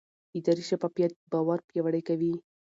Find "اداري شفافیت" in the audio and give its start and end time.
0.37-1.11